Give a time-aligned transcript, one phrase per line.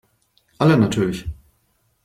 [0.57, 1.29] Alle natürlich.